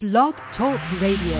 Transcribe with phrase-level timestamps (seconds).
[0.00, 1.38] Blog Talk Radio.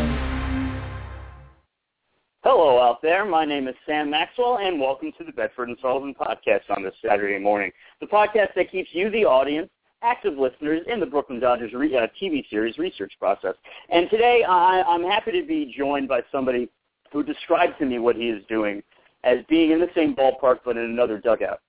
[2.43, 3.24] Hello out there.
[3.24, 6.94] My name is Sam Maxwell, and welcome to the Bedford and Sullivan podcast on this
[7.00, 7.71] Saturday morning.
[8.00, 9.71] The podcast that keeps you, the audience,
[10.02, 13.54] active listeners in the Brooklyn Dodgers re- uh, TV series research process.
[13.90, 16.69] And today I, I'm happy to be joined by somebody
[17.13, 18.83] who described to me what he is doing
[19.23, 21.61] as being in the same ballpark but in another dugout.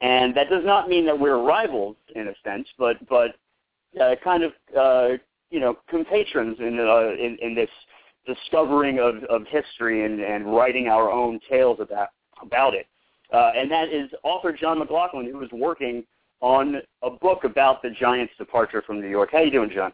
[0.00, 3.34] And that does not mean that we're rivals in a sense, but but
[4.00, 5.16] uh, kind of uh,
[5.50, 7.70] you know compatrons in, uh, in in this
[8.26, 12.08] discovering of, of history and, and writing our own tales about
[12.42, 12.86] about it.
[13.32, 16.04] Uh, and that is author John McLaughlin, who is working
[16.40, 19.30] on a book about the Giants' departure from New York.
[19.32, 19.92] How you doing, John?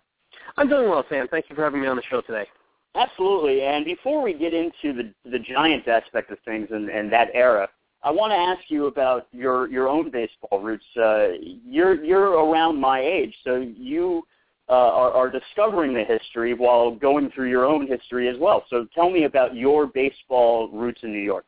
[0.56, 1.28] I'm doing well, Sam.
[1.28, 2.46] Thank you for having me on the show today.
[2.94, 3.62] Absolutely.
[3.62, 7.68] And before we get into the the Giants aspect of things and, and that era,
[8.02, 10.84] I want to ask you about your your own baseball roots.
[10.96, 11.28] Uh,
[11.64, 14.24] you're you're around my age, so you
[14.68, 18.64] uh, are, are discovering the history while going through your own history as well.
[18.70, 21.44] So tell me about your baseball roots in New York.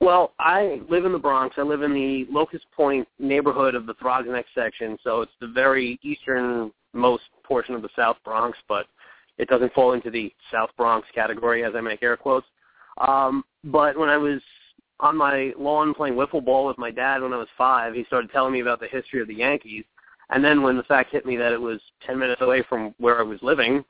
[0.00, 1.54] Well, I live in the Bronx.
[1.58, 5.46] I live in the Locust Point neighborhood of the Throgs Neck section, so it's the
[5.46, 8.86] very easternmost portion of the South Bronx, but
[9.38, 12.46] it doesn't fall into the South Bronx category, as I make air quotes.
[13.00, 14.40] Um, but when I was
[14.98, 18.30] on my lawn playing wiffle ball with my dad when I was five, he started
[18.32, 19.84] telling me about the history of the Yankees.
[20.32, 23.18] And then when the fact hit me that it was 10 minutes away from where
[23.18, 23.84] I was living,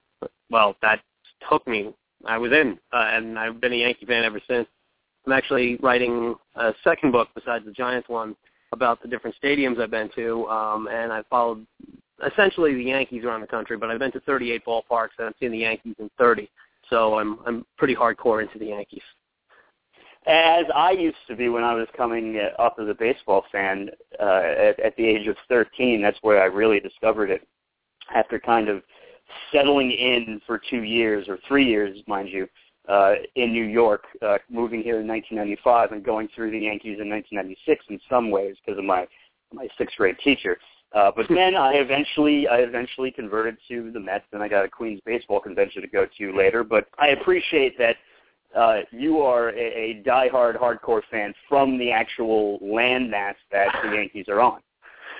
[0.51, 1.01] well, that
[1.49, 1.93] took me.
[2.25, 4.67] I was in, uh, and I've been a Yankee fan ever since.
[5.25, 8.37] I'm actually writing a second book besides the Giants one
[8.73, 11.65] about the different stadiums I've been to, um, and I've followed
[12.27, 13.77] essentially the Yankees around the country.
[13.77, 16.49] But I've been to 38 ballparks, and I've seen the Yankees in 30.
[16.91, 19.03] So I'm I'm pretty hardcore into the Yankees.
[20.27, 24.25] As I used to be when I was coming up as a baseball fan uh,
[24.25, 27.47] at, at the age of 13, that's where I really discovered it.
[28.15, 28.83] After kind of
[29.51, 32.47] settling in for two years or three years, mind you,
[32.89, 37.09] uh, in New York, uh, moving here in 1995 and going through the Yankees in
[37.09, 39.07] 1996 in some ways because of my
[39.53, 40.59] my sixth grade teacher.
[40.95, 44.69] Uh, but then I eventually I eventually converted to the Mets, and I got a
[44.69, 46.65] Queens baseball convention to go to later.
[46.65, 47.97] But I appreciate that
[48.57, 54.27] uh, you are a, a diehard hardcore fan from the actual landmass that the Yankees
[54.29, 54.61] are on.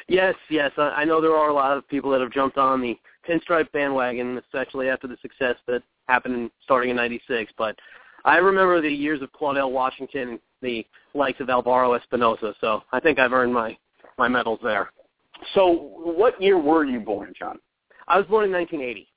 [0.09, 0.71] Yes, yes.
[0.77, 2.99] I, I know there are a lot of people that have jumped on the
[3.29, 7.53] pinstripe bandwagon, especially after the success that happened starting in '96.
[7.57, 7.77] But
[8.25, 10.85] I remember the years of Claudell Washington, the
[11.15, 12.55] likes of Alvaro Espinoza.
[12.61, 13.77] So I think I've earned my
[14.19, 14.91] my medals there.
[15.55, 17.59] So, what year were you born, John?
[18.09, 19.09] I was born in 1980.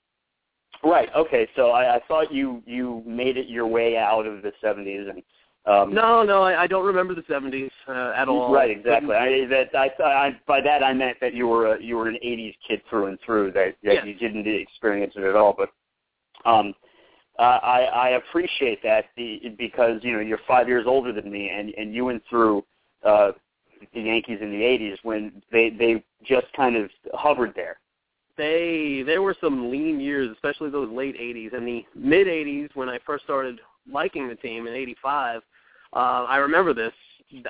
[0.83, 1.09] Right.
[1.15, 1.47] Okay.
[1.55, 5.23] So I, I thought you you made it your way out of the 70s and.
[5.67, 8.53] Um, no, no, I, I don't remember the '70s uh, at all.
[8.53, 9.15] Right, exactly.
[9.15, 12.19] I, that I, I by that I meant that you were a, you were an
[12.23, 13.51] '80s kid through and through.
[13.53, 14.05] That, that yes.
[14.05, 15.55] you didn't experience it at all.
[15.57, 15.71] But
[16.47, 16.75] um,
[17.39, 21.73] I, I appreciate that the, because you know you're five years older than me, and
[21.75, 22.63] and you went through
[23.03, 23.31] uh,
[23.93, 27.79] the Yankees in the '80s when they they just kind of hovered there.
[28.37, 32.89] They there were some lean years, especially those late '80s and the mid '80s when
[32.89, 33.59] I first started
[33.91, 35.41] liking the team in '85.
[35.93, 36.93] Uh, I remember this.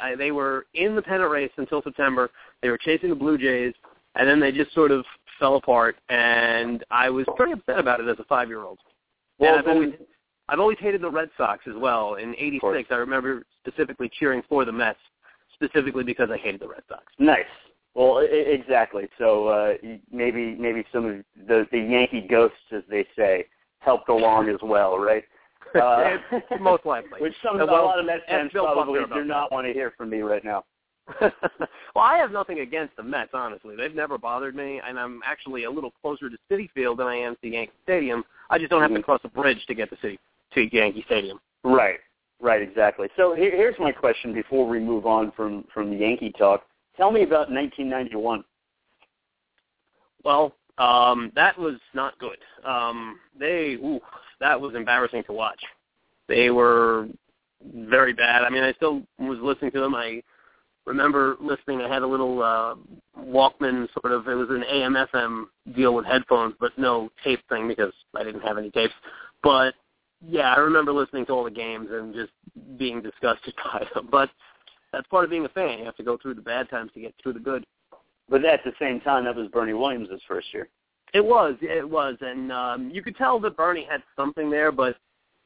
[0.01, 2.29] I, they were in the pennant race until September.
[2.62, 3.73] They were chasing the Blue Jays,
[4.16, 5.03] and then they just sort of
[5.40, 5.97] fell apart.
[6.09, 8.79] And I was pretty upset about it as a five-year-old.
[9.40, 9.94] Well, and I've always,
[10.47, 12.16] I've always hated the Red Sox as well.
[12.16, 15.00] In '86, I remember specifically cheering for the Mets,
[15.53, 17.03] specifically because I hated the Red Sox.
[17.19, 17.46] Nice.
[17.95, 19.07] Well, I- exactly.
[19.17, 19.73] So uh,
[20.11, 23.45] maybe maybe some of the the Yankee ghosts, as they say,
[23.79, 25.23] helped along as well, right?
[25.75, 26.17] Uh,
[26.61, 27.19] most likely.
[27.19, 30.09] Which some well, a lot of Mets fans probably do not want to hear from
[30.09, 30.63] me right now.
[31.19, 31.31] well,
[31.97, 33.75] I have nothing against the Mets, honestly.
[33.75, 37.16] They've never bothered me, and I'm actually a little closer to Citi Field than I
[37.16, 38.23] am to Yankee Stadium.
[38.50, 40.17] I just don't have to cross a bridge to get to City
[40.53, 41.39] to Yankee Stadium.
[41.63, 42.00] Right.
[42.39, 42.61] Right.
[42.61, 43.09] Exactly.
[43.17, 46.63] So here, here's my question before we move on from from Yankee talk.
[46.97, 48.44] Tell me about 1991.
[50.23, 52.38] Well, um, that was not good.
[52.66, 54.00] Um, they, ooh,
[54.39, 55.61] that was embarrassing to watch.
[56.28, 57.08] They were
[57.73, 58.43] very bad.
[58.43, 59.96] I mean, I still was listening to them.
[59.96, 60.22] I
[60.85, 61.81] remember listening.
[61.81, 62.75] I had a little uh,
[63.19, 64.28] Walkman sort of.
[64.28, 68.58] It was an AM/FM deal with headphones, but no tape thing because I didn't have
[68.58, 68.93] any tapes.
[69.43, 69.75] But
[70.28, 72.31] yeah, I remember listening to all the games and just
[72.78, 74.08] being disgusted by them.
[74.11, 74.29] But
[74.95, 75.79] that's part of being a fan.
[75.79, 77.65] You have to go through the bad times to get through the good.
[78.29, 80.69] But at the same time, that was Bernie Williams' first year.
[81.13, 84.95] It was, it was, and um, you could tell that Bernie had something there, but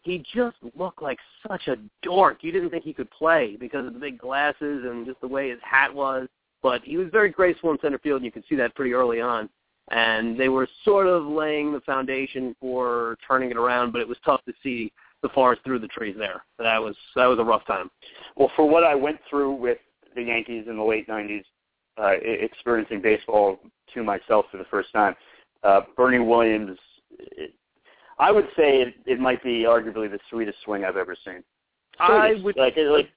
[0.02, 2.38] he just looked like such a dork.
[2.42, 5.50] You didn't think he could play because of the big glasses and just the way
[5.50, 6.28] his hat was.
[6.62, 9.20] But he was very graceful in center field, and you could see that pretty early
[9.20, 9.50] on.
[9.92, 14.18] and they were sort of laying the foundation for turning it around, but it was
[14.24, 14.92] tough to see
[15.22, 16.44] the forest through the trees there.
[16.58, 17.90] That was that was a rough time.
[18.36, 19.78] Well, for what I went through with
[20.16, 21.44] the Yankees in the late '90s,
[22.02, 23.60] uh, experiencing baseball
[23.94, 25.16] to myself for the first time,
[25.64, 26.78] uh, Bernie Williams.
[27.20, 27.54] It,
[28.18, 31.44] I would say it, it might be arguably the sweetest swing I've ever seen.
[31.98, 32.42] Sweetest.
[32.42, 33.10] I would like like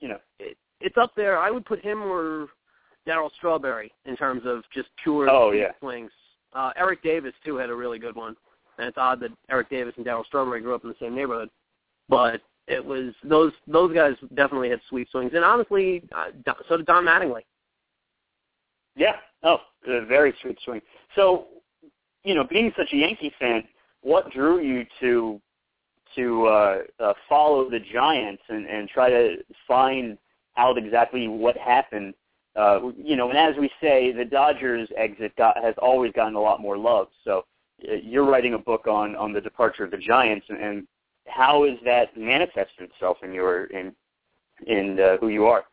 [0.00, 0.18] you know.
[0.38, 1.38] It, it's up there.
[1.38, 2.48] I would put him or
[3.06, 5.72] Darryl Strawberry in terms of just pure oh, yeah.
[5.80, 6.10] swings.
[6.52, 8.36] Uh, Eric Davis too had a really good one,
[8.78, 11.50] and it's odd that Eric Davis and Darryl Strawberry grew up in the same neighborhood,
[12.08, 16.86] but it was those those guys definitely had sweet swings, and honestly, uh, so did
[16.86, 17.42] Don Mattingly.
[18.96, 19.16] Yeah.
[19.42, 20.80] Oh, a very sweet swing.
[21.16, 21.46] So,
[22.24, 23.64] you know, being such a Yankee fan,
[24.02, 25.40] what drew you to
[26.16, 30.18] to uh, uh, follow the Giants and, and try to find
[30.56, 32.14] out exactly what happened?
[32.56, 36.40] Uh, you know, and as we say, the Dodgers exit got, has always gotten a
[36.40, 37.06] lot more love.
[37.24, 37.44] So
[38.02, 40.88] you're writing a book on on the departure of the Giants, and, and
[41.26, 43.94] how is that manifested itself in your in
[44.66, 45.64] in uh, who you are?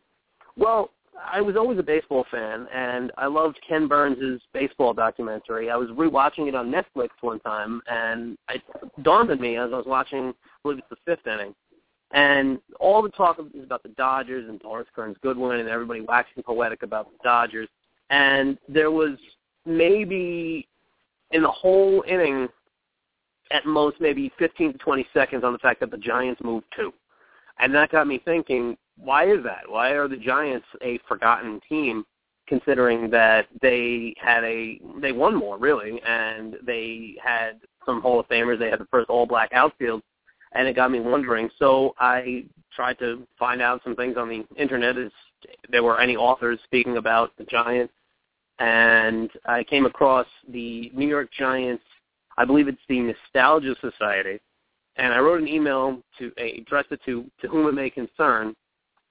[0.55, 0.91] Well,
[1.31, 5.69] I was always a baseball fan, and I loved Ken Burns' baseball documentary.
[5.69, 8.61] I was rewatching it on Netflix one time, and it
[9.01, 10.33] dawned on me as I was watching, I
[10.63, 11.55] believe it's the fifth inning,
[12.11, 16.43] and all the talk is about the Dodgers and Doris Kearns Goodwin and everybody waxing
[16.43, 17.67] poetic about the Dodgers.
[18.09, 19.17] And there was
[19.65, 20.69] maybe
[21.31, 22.47] in the whole inning,
[23.51, 26.93] at most maybe 15 to 20 seconds on the fact that the Giants moved two.
[27.59, 29.63] And that got me thinking, why is that?
[29.67, 32.05] Why are the Giants a forgotten team
[32.47, 38.27] considering that they had a they won more really and they had some Hall of
[38.29, 40.01] Famers, they had the first all black outfield
[40.53, 41.49] and it got me wondering.
[41.59, 42.45] So I
[42.75, 45.11] tried to find out some things on the internet as
[45.69, 47.93] there were any authors speaking about the Giants
[48.59, 51.83] and I came across the New York Giants
[52.37, 54.39] I believe it's the Nostalgia Society
[54.95, 58.55] and I wrote an email to addressed it to to whom it may concern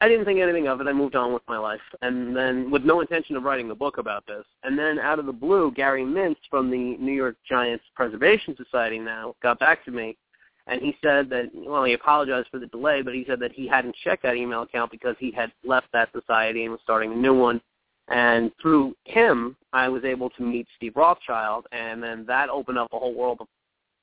[0.01, 0.87] I didn't think anything of it.
[0.87, 3.97] I moved on with my life, and then with no intention of writing a book
[3.97, 4.45] about this.
[4.63, 8.99] And then out of the blue, Gary Mintz from the New York Giants Preservation Society
[8.99, 10.19] now got back to me,
[10.67, 13.67] and he said that well, he apologized for the delay, but he said that he
[13.67, 17.17] hadn't checked that email account because he had left that society and was starting a
[17.17, 17.61] new one.
[18.09, 22.93] And through him, I was able to meet Steve Rothschild, and then that opened up
[22.93, 23.49] a whole world of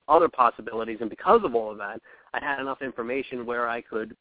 [0.09, 0.97] other possibilities.
[0.99, 2.01] And because of all of that,
[2.33, 4.15] I had enough information where I could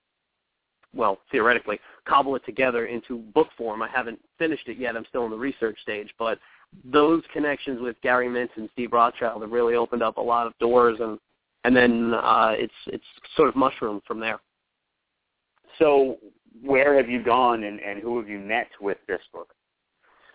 [0.94, 3.82] well, theoretically, cobble it together into book form.
[3.82, 4.96] I haven't finished it yet.
[4.96, 6.38] I'm still in the research stage, but
[6.84, 10.56] those connections with Gary Mintz and Steve Rothschild have really opened up a lot of
[10.58, 11.19] doors, and
[11.64, 13.05] and then uh, it's it's
[13.37, 14.40] sort of mushroomed from there.
[15.79, 16.19] So,
[16.62, 19.49] where have you gone, and, and who have you met with this book?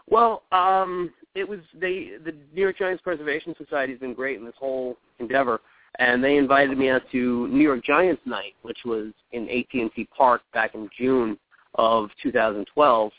[0.09, 4.45] Well, um, it was they the New York Giants Preservation Society has been great in
[4.45, 5.59] this whole endeavor
[6.00, 10.42] and they invited me out to New York Giants night, which was in AT&T Park
[10.54, 11.38] back in June
[11.75, 13.12] of 2012.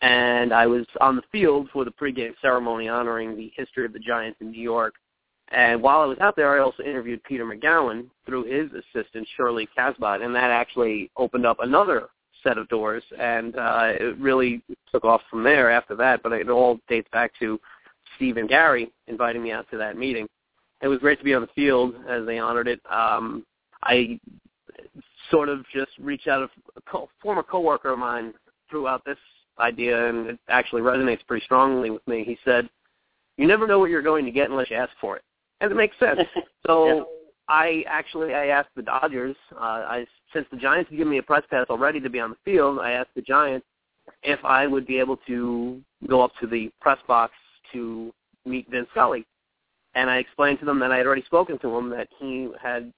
[0.00, 3.98] And I was on the field for the pregame ceremony honoring the history of the
[3.98, 4.94] Giants in New York.
[5.48, 9.68] And while I was out there, I also interviewed Peter Magowan through his assistant, Shirley
[9.76, 12.08] Casbot, and that actually opened up another
[12.44, 13.02] set of doors.
[13.18, 14.62] And uh, it really
[14.92, 17.58] took off from there after that, but it all dates back to
[18.14, 20.28] Steve and Gary inviting me out to that meeting
[20.84, 22.80] it was great to be on the field as they honored it.
[22.90, 23.44] Um,
[23.82, 24.20] I
[25.30, 28.34] sort of just reached out to a co- former coworker of mine
[28.68, 29.18] threw out this
[29.58, 32.22] idea, and it actually resonates pretty strongly with me.
[32.22, 32.68] He said,
[33.38, 35.22] "You never know what you're going to get unless you ask for it,"
[35.62, 36.20] and it makes sense.
[36.66, 36.86] So.
[36.86, 37.02] yeah.
[37.46, 39.36] I actually I asked the Dodgers.
[39.54, 42.30] Uh, I since the Giants had given me a press pass already to be on
[42.30, 43.66] the field, I asked the Giants
[44.22, 47.32] if I would be able to go up to the press box
[47.72, 48.12] to
[48.44, 49.24] meet Vin Scully
[49.94, 52.92] and I explained to them that I had already spoken to him, that he had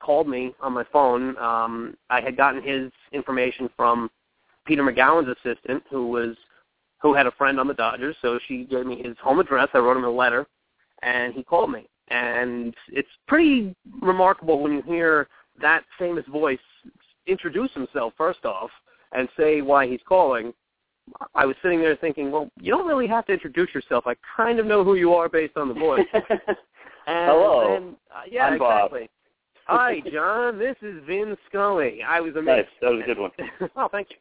[0.00, 1.36] called me on my phone.
[1.38, 4.10] Um, I had gotten his information from
[4.64, 6.36] Peter Magowan's assistant, who was
[7.00, 8.16] who had a friend on the Dodgers.
[8.20, 9.68] So she gave me his home address.
[9.72, 10.46] I wrote him a letter,
[11.02, 11.88] and he called me.
[12.08, 15.28] And it's pretty remarkable when you hear
[15.60, 16.58] that famous voice
[17.26, 18.70] introduce himself first off
[19.12, 20.52] and say why he's calling.
[21.34, 24.04] I was sitting there thinking, well, you don't really have to introduce yourself.
[24.06, 26.06] I kind of know who you are based on the voice.
[26.12, 26.24] and,
[27.06, 27.76] Hello.
[27.76, 29.00] And, uh, yeah, I'm exactly.
[29.00, 29.08] Bob.
[29.66, 30.58] Hi, John.
[30.58, 32.02] This is Vin Scully.
[32.06, 32.46] I was amazed.
[32.46, 32.66] Nice.
[32.80, 33.30] That was a good one.
[33.76, 34.16] oh, thank you.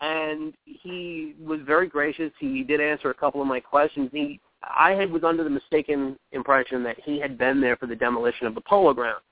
[0.00, 2.32] And he was very gracious.
[2.38, 4.10] He did answer a couple of my questions.
[4.12, 7.96] He, I had was under the mistaken impression that he had been there for the
[7.96, 9.22] demolition of the polo ground,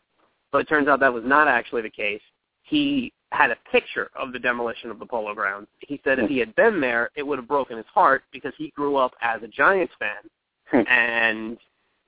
[0.53, 2.21] but it turns out that was not actually the case.
[2.63, 5.69] He had a picture of the demolition of the polo grounds.
[5.81, 8.71] He said if he had been there, it would have broken his heart because he
[8.71, 10.31] grew up as a Giants fan.
[10.71, 10.83] Hmm.
[10.87, 11.59] and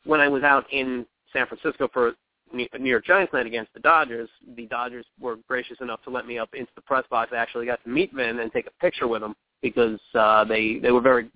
[0.05, 2.13] when I was out in San Francisco for
[2.53, 6.39] New York Giants night against the Dodgers, the Dodgers were gracious enough to let me
[6.39, 7.31] up into the press box.
[7.33, 10.79] I actually got to meet Vin and take a picture with him because uh, they
[10.79, 11.31] they were very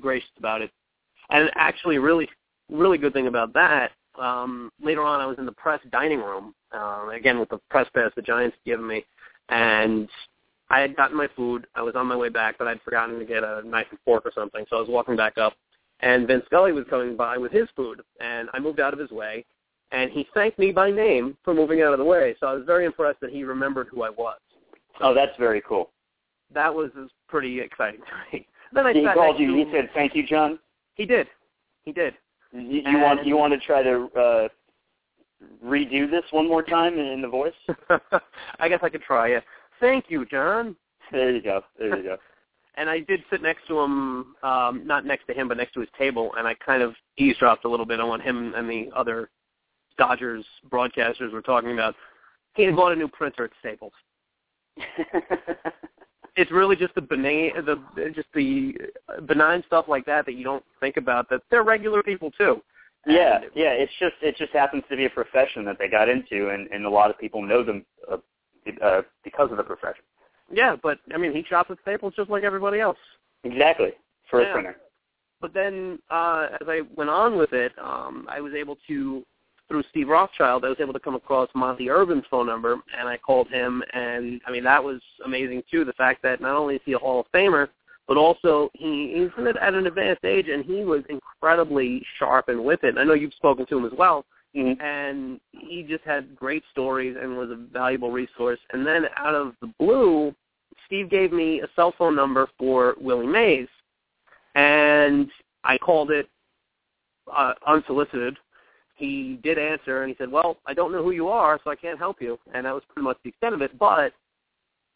[0.00, 0.70] gracious about it.
[1.30, 2.28] And actually, really
[2.70, 3.92] really good thing about that.
[4.18, 7.86] Um, later on, I was in the press dining room uh, again with the press
[7.94, 9.04] pass the Giants had given me,
[9.48, 10.08] and
[10.70, 11.66] I had gotten my food.
[11.74, 14.26] I was on my way back, but I'd forgotten to get a knife and fork
[14.26, 14.64] or something.
[14.68, 15.54] So I was walking back up,
[16.00, 19.10] and Vin Scully was coming by with his food, and I moved out of his
[19.10, 19.44] way,
[19.92, 22.36] and he thanked me by name for moving out of the way.
[22.40, 24.38] So I was very impressed that he remembered who I was.
[25.00, 25.90] Oh, that's very cool.
[26.52, 28.46] That was, was pretty exciting to me.
[28.70, 29.56] Then I he called you.
[29.56, 30.58] to He said, "Thank you, John."
[30.94, 31.26] he did.
[31.84, 32.12] He did.
[32.52, 34.48] You, you want you want to try to uh,
[35.64, 37.52] redo this one more time in the voice?
[38.58, 39.44] I guess I could try it.
[39.80, 40.76] Thank you, John.
[41.12, 41.62] There you go.
[41.78, 42.16] There you go.
[42.74, 45.80] And I did sit next to him, um, not next to him, but next to
[45.80, 48.88] his table, and I kind of eavesdropped a little bit on what him and the
[48.94, 49.30] other
[49.98, 51.96] Dodgers broadcasters were talking about.
[52.54, 53.92] He had bought a new printer at Staples.
[56.40, 57.76] It's really just the benign, the
[58.14, 58.74] just the
[59.26, 61.28] benign stuff like that that you don't think about.
[61.30, 62.62] That they're regular people too.
[63.06, 63.72] yeah, And- yeah.
[63.72, 66.84] It's just it just happens to be a profession that they got into, and and
[66.86, 68.18] a lot of people know them uh,
[68.82, 70.04] uh, because of the profession.
[70.50, 72.98] Yeah, but I mean, he shops at Staples just like everybody else.
[73.44, 73.90] Exactly
[74.30, 74.50] for Yeah.
[74.50, 74.76] a printer.
[75.40, 79.24] But then uh, as I went on with it, um, I was able to,
[79.68, 83.16] through Steve Rothschild, I was able to come across Monte Irvin's phone number, and I
[83.18, 85.84] called him, and I mean that was amazing too.
[85.84, 87.68] The fact that not only is he a Hall of Famer,
[88.06, 92.82] but also he, he's at an advanced age, and he was incredibly sharp and with
[92.82, 92.96] it.
[92.96, 94.24] I know you've spoken to him as well,
[94.56, 94.80] Mhm.
[94.80, 98.58] and he just had great stories and was a valuable resource.
[98.72, 100.34] And then out of the blue,
[100.86, 103.68] Steve gave me a cell phone number for Willie Mays,
[104.54, 105.30] and
[105.64, 106.28] I called it
[107.30, 108.38] uh, unsolicited.
[108.98, 111.76] He did answer, and he said, "Well, I don't know who you are, so I
[111.76, 113.78] can't help you." And that was pretty much the extent of it.
[113.78, 114.12] But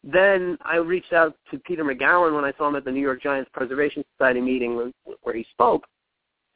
[0.03, 3.21] then I reached out to Peter Magowan when I saw him at the New York
[3.23, 4.91] Giants Preservation Society meeting
[5.21, 5.87] where he spoke,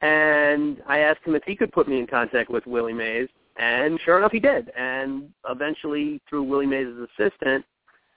[0.02, 3.98] and I asked him if he could put me in contact with Willie Mays, and
[4.04, 4.70] sure enough, he did.
[4.76, 7.64] And eventually, through Willie Mays' assistant,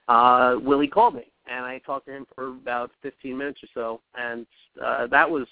[0.07, 4.01] uh, Willie called me, and I talked to him for about 15 minutes or so,
[4.15, 4.45] and
[4.83, 5.47] uh, that was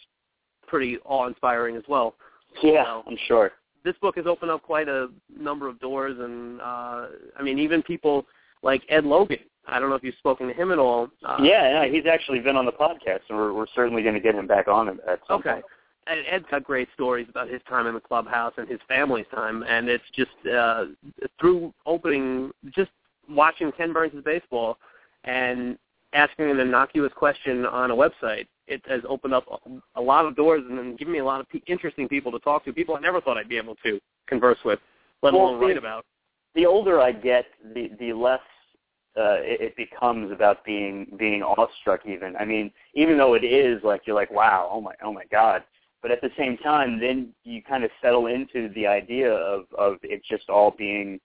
[0.68, 2.16] pretty awe-inspiring as well.
[2.62, 3.54] Yeah, So- I'm sure.
[3.84, 5.08] This book has opened up quite a
[5.38, 7.08] number of doors, and uh,
[7.38, 8.26] I mean, even people
[8.64, 9.40] like Ed Logan.
[9.68, 11.10] I don't know if you've spoken to him at all.
[11.24, 14.22] Uh, yeah, yeah, he's actually been on the podcast, and we're we're certainly going to
[14.22, 15.54] get him back on at some Okay.
[15.54, 15.66] point.
[16.08, 19.64] And Ed's got great stories about his time in the clubhouse and his family's time,
[19.64, 20.86] and it's just uh,
[21.40, 22.90] through opening, just
[23.30, 24.80] watching Ken Burns' baseball
[25.26, 25.78] and
[26.14, 28.48] asking an innocuous question on a website.
[28.70, 29.46] It has opened up
[29.96, 32.40] a, lot of doors and then given me a lot of pe- interesting people to
[32.40, 34.80] talk to, people I never thought I'd be able to converse with,
[35.24, 36.06] let Well, alone write the- about.
[36.54, 38.40] the older I get, the the less
[39.18, 42.02] uh, it, it becomes about being being awestruck.
[42.06, 45.26] Even I mean, even though it is like you're like, wow, oh my, oh my
[45.32, 45.64] god.
[46.02, 49.98] But at the same time, then you kind of settle into the idea of of
[50.04, 51.20] it just all being,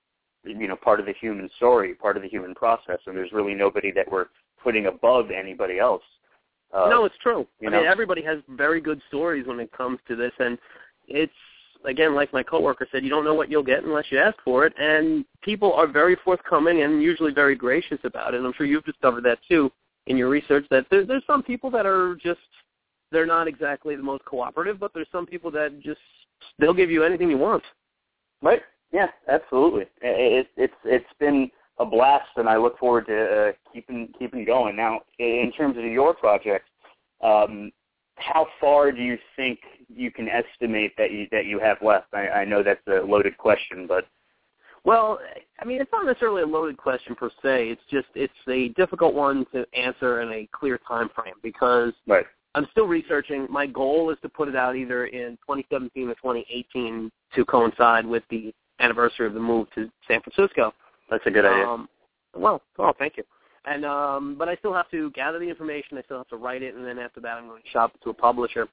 [0.44, 3.54] you know, part of the human story, part of the human process, and there's really
[3.54, 4.26] nobody that we're
[4.62, 6.02] putting above anybody else.
[6.74, 7.46] Uh, no, it's true.
[7.64, 10.58] I mean, everybody has very good stories when it comes to this, and
[11.06, 11.32] it's
[11.84, 14.66] again, like my coworker said, you don't know what you'll get unless you ask for
[14.66, 18.38] it, and people are very forthcoming and usually very gracious about it.
[18.38, 19.70] And I'm sure you've discovered that too
[20.06, 20.66] in your research.
[20.70, 22.40] That there, there's some people that are just
[23.12, 26.00] they're not exactly the most cooperative, but there's some people that just
[26.58, 27.62] they'll give you anything you want.
[28.42, 28.62] Right.
[28.92, 29.82] Yeah, absolutely.
[30.02, 34.44] It, it, it's it's been a blast, and I look forward to uh, keeping keeping
[34.44, 34.76] going.
[34.76, 36.68] Now, in terms of your project,
[37.22, 37.72] um,
[38.16, 42.06] how far do you think you can estimate that you that you have left?
[42.12, 44.06] I, I know that's a loaded question, but
[44.84, 45.18] Well,
[45.58, 47.70] I mean, it's not necessarily a loaded question per se.
[47.70, 52.26] It's just it's a difficult one to answer in a clear time frame because right.
[52.54, 53.46] I'm still researching.
[53.50, 58.22] My goal is to put it out either in 2017 or 2018 to coincide with
[58.30, 60.72] the anniversary of the move to San Francisco.
[61.10, 61.66] That's a good idea.
[61.66, 61.88] Um,
[62.36, 63.24] well, oh, thank you.
[63.66, 65.96] And um, but I still have to gather the information.
[65.96, 68.02] I still have to write it, and then after that, I'm going to shop it
[68.04, 68.68] to a publisher.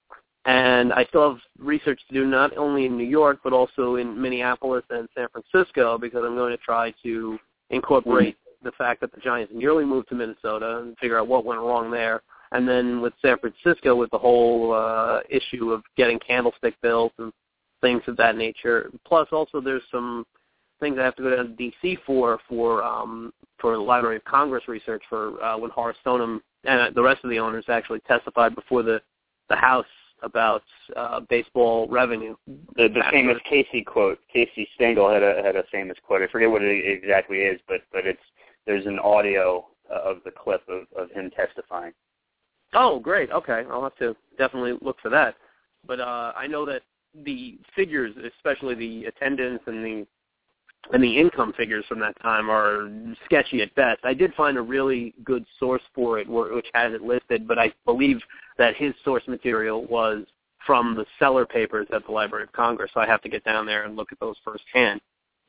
[0.46, 4.20] And I still have research to do, not only in New York, but also in
[4.20, 7.38] Minneapolis and San Francisco, because I'm going to try to
[7.70, 11.62] incorporate the fact that the Giants nearly moved to Minnesota and figure out what went
[11.62, 12.22] wrong there.
[12.52, 17.32] And then with San Francisco, with the whole uh, issue of getting Candlestick built and
[17.80, 18.92] things of that nature.
[19.06, 20.26] Plus, also there's some
[20.82, 21.98] things I have to go down to D.C.
[22.06, 26.94] for for um, for the Library of Congress research for uh, when Horace Stoneham and
[26.94, 29.02] the rest of the owners actually testified before the
[29.50, 29.86] the House
[30.24, 30.64] about
[30.96, 32.36] uh, baseball revenue.
[32.76, 34.20] The, the famous Casey quote.
[34.32, 36.22] Casey Stengel had a had a famous quote.
[36.22, 38.22] I forget what it exactly is, but but it's
[38.66, 41.94] there's an audio of the clip of, of him testifying.
[42.74, 43.32] Oh, great.
[43.32, 45.36] Okay, I'll have to definitely look for that.
[45.86, 46.84] But uh, I know that
[47.26, 50.08] the figures, especially the attendance and the
[50.94, 52.90] and the income figures from that time are
[53.26, 54.00] sketchy at best.
[54.04, 57.72] I did find a really good source for it, which has it listed, but I
[57.86, 58.20] believe
[58.58, 60.26] that his source material was
[60.66, 62.92] from the Celler papers at the Library of Congress.
[62.94, 65.02] So I have to get down there and look at those firsthand.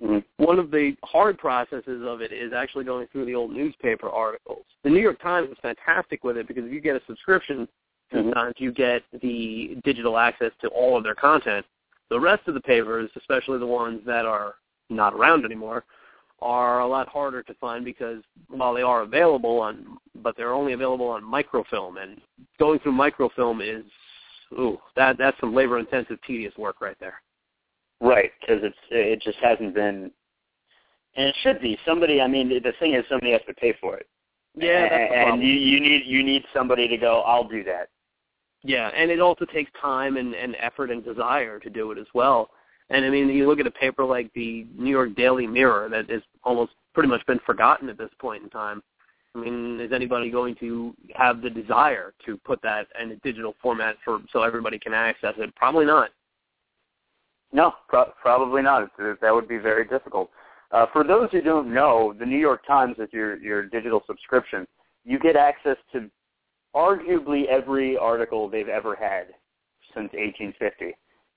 [0.02, 0.44] Mm-hmm.
[0.44, 4.64] One of the hard processes of it is actually going through the old newspaper articles.
[4.84, 7.68] The New York Times is fantastic with it because if you get a subscription,
[8.12, 8.64] sometimes mm-hmm.
[8.64, 11.64] you get the digital access to all of their content.
[12.10, 14.56] The rest of the papers, especially the ones that are
[14.92, 15.84] not around anymore,
[16.40, 20.72] are a lot harder to find because while they are available on, but they're only
[20.72, 22.20] available on microfilm, and
[22.58, 23.84] going through microfilm is,
[24.52, 27.22] ooh, that that's some labor-intensive, tedious work right there.
[28.00, 30.10] Right, because it's it just hasn't been,
[31.16, 31.78] and it should be.
[31.86, 34.08] Somebody, I mean, the thing is, somebody has to pay for it.
[34.56, 37.22] Yeah, that's and, and you you need you need somebody to go.
[37.22, 37.88] I'll do that.
[38.64, 42.06] Yeah, and it also takes time and, and effort and desire to do it as
[42.14, 42.50] well.
[42.92, 46.10] And I mean, you look at a paper like the New York Daily Mirror that
[46.10, 48.82] has almost pretty much been forgotten at this point in time.
[49.34, 53.54] I mean, is anybody going to have the desire to put that in a digital
[53.62, 55.54] format for so everybody can access it?
[55.56, 56.10] Probably not.
[57.50, 58.90] No, pro- probably not.
[58.98, 60.30] That would be very difficult.
[60.70, 64.66] Uh, for those who don't know, the New York Times is your your digital subscription.
[65.04, 66.10] You get access to
[66.74, 69.28] arguably every article they've ever had
[69.94, 70.94] since 1850.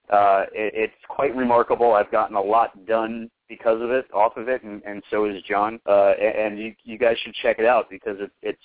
[0.09, 1.93] Uh, it, it's quite remarkable.
[1.93, 5.41] I've gotten a lot done because of it, off of it, and, and so is
[5.43, 5.79] John.
[5.87, 8.59] Uh, and you, you guys should check it out because it, it's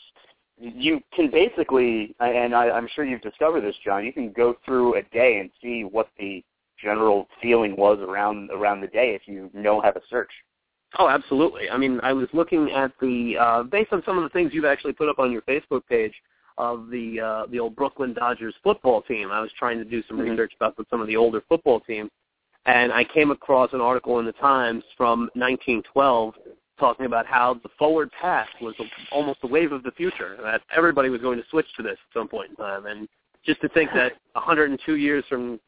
[0.59, 4.04] you can basically, and I, I'm sure you've discovered this, John.
[4.04, 6.44] You can go through a day and see what the
[6.82, 10.30] general feeling was around around the day if you know how to search.
[10.99, 11.70] Oh, absolutely.
[11.70, 14.64] I mean, I was looking at the uh, based on some of the things you've
[14.64, 16.12] actually put up on your Facebook page
[16.61, 19.31] of the uh, the old Brooklyn Dodgers football team.
[19.31, 20.31] I was trying to do some mm-hmm.
[20.31, 22.11] research about some of the older football teams,
[22.66, 26.35] and I came across an article in the Times from 1912
[26.79, 30.37] talking about how the forward pass was a, almost a wave of the future.
[30.42, 33.09] That everybody was going to switch to this at some point in time, and
[33.44, 35.59] just to think that 102 years from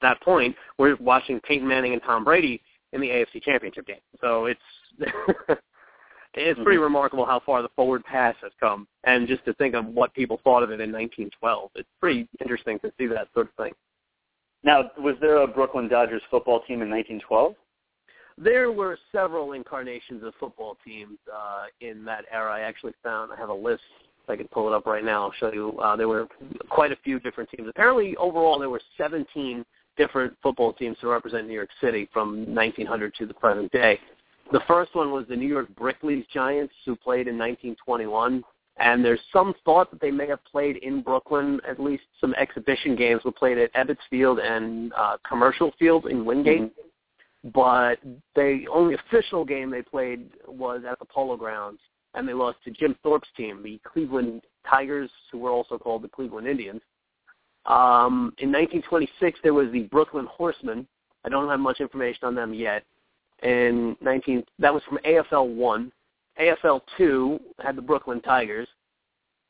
[0.00, 3.96] that point, we're watching Peyton Manning and Tom Brady in the AFC Championship game.
[4.20, 4.60] So it's
[6.40, 6.84] it's pretty mm-hmm.
[6.84, 10.40] remarkable how far the forward pass has come, and just to think of what people
[10.44, 13.72] thought of it in 1912, it's pretty interesting to see that sort of thing.
[14.64, 17.54] Now, was there a Brooklyn Dodgers football team in 1912?
[18.36, 22.52] There were several incarnations of football teams uh, in that era.
[22.52, 23.82] I actually found I have a list.
[24.22, 25.24] If I can pull it up right now.
[25.24, 25.78] I'll show you.
[25.80, 26.28] Uh, there were
[26.68, 27.68] quite a few different teams.
[27.68, 29.64] Apparently, overall, there were 17
[29.96, 33.98] different football teams to represent New York City from 1900 to the present day.
[34.52, 38.42] The first one was the New York Brickley Giants, who played in 1921.
[38.80, 41.60] And there's some thought that they may have played in Brooklyn.
[41.68, 46.24] At least some exhibition games were played at Ebbets Field and uh, Commercial Field in
[46.24, 46.60] Wingate.
[46.62, 47.50] Mm-hmm.
[47.52, 47.98] But
[48.34, 51.80] the only official game they played was at the Polo Grounds,
[52.14, 56.08] and they lost to Jim Thorpe's team, the Cleveland Tigers, who were also called the
[56.08, 56.80] Cleveland Indians.
[57.66, 60.86] Um, in 1926, there was the Brooklyn Horsemen.
[61.24, 62.84] I don't have much information on them yet.
[63.42, 65.92] In 19, that was from AFL one.
[66.40, 68.68] AFL two had the Brooklyn Tigers,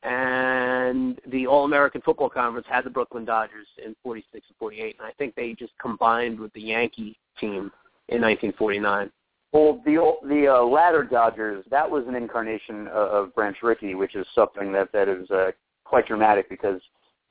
[0.03, 4.95] and the All American Football Conference had the Brooklyn Dodgers in 46 and 48.
[4.99, 7.71] And I think they just combined with the Yankee team
[8.07, 9.11] in 1949.
[9.51, 14.15] Well, the the uh, latter Dodgers that was an incarnation of, of Branch Rickey, which
[14.15, 15.51] is something that that is uh,
[15.83, 16.79] quite dramatic because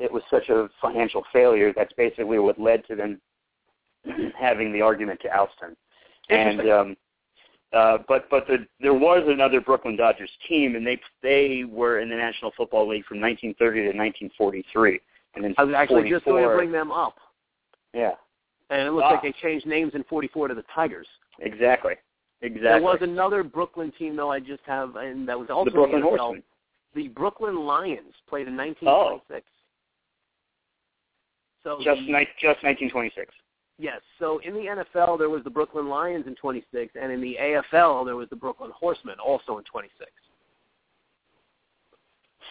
[0.00, 1.72] it was such a financial failure.
[1.74, 3.20] That's basically what led to them
[4.38, 5.76] having the argument to oust him.
[6.30, 6.96] And um,
[7.72, 12.08] uh, but but the, there was another Brooklyn Dodgers team, and they they were in
[12.08, 15.00] the National Football League from 1930 to 1943.
[15.34, 17.16] And then I was actually just going to bring them up.
[17.94, 18.12] Yeah.
[18.70, 19.12] And it looks ah.
[19.12, 21.06] like they changed names in 44 to the Tigers.
[21.40, 21.94] Exactly.
[22.40, 22.68] Exactly.
[22.68, 24.30] There was another Brooklyn team, though.
[24.30, 26.42] I just have, and that was also the Brooklyn the Horsemen.
[26.94, 29.46] The Brooklyn Lions played in 1926.
[29.46, 29.58] Oh.
[31.64, 33.34] So just the, ni- just 1926.
[33.78, 34.00] Yes.
[34.18, 38.04] So in the NFL, there was the Brooklyn Lions in 26, and in the AFL,
[38.04, 40.10] there was the Brooklyn Horsemen also in 26.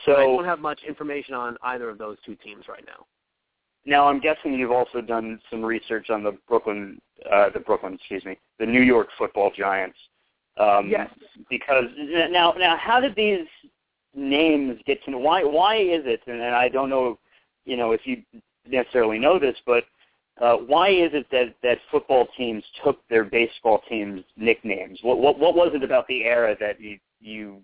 [0.06, 3.06] So I don't have much information on either of those two teams right now.
[3.86, 8.24] Now I'm guessing you've also done some research on the Brooklyn, uh, the Brooklyn, excuse
[8.24, 9.98] me, the New York Football Giants.
[10.58, 11.10] Um, yes.
[11.50, 11.86] Because
[12.30, 13.46] now, now, how did these
[14.16, 15.18] names get to?
[15.18, 16.22] Why, why is it?
[16.28, 17.20] And, and I don't know,
[17.66, 18.24] you know, if you
[18.66, 19.84] necessarily know this, but
[20.42, 25.00] uh, why is it that that football teams took their baseball teams nicknames?
[25.02, 27.62] What what what was it about the era that you you